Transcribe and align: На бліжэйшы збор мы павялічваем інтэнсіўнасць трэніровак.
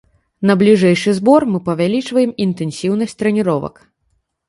На 0.51 0.55
бліжэйшы 0.61 1.13
збор 1.19 1.45
мы 1.53 1.61
павялічваем 1.69 2.35
інтэнсіўнасць 2.49 3.19
трэніровак. 3.25 3.75